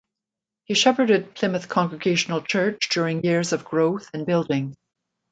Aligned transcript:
He 0.63 0.73
shepherded 0.73 1.35
Plymouth 1.35 1.69
Congregational 1.69 2.41
Church 2.41 2.89
during 2.89 3.23
years 3.23 3.53
of 3.53 3.63
growth 3.63 4.09
and 4.15 4.25
building. 4.25 4.75